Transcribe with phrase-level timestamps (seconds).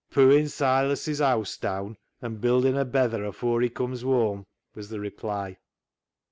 [0.09, 5.59] "Pooin' Silas' haase daan, an' buildin' a betther afore he comes whoam," was the reply.